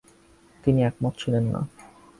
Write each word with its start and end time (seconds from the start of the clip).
তিনি 0.63 0.79
একমত 0.83 1.13
ছিলেন 1.17 1.45
না। 1.53 1.61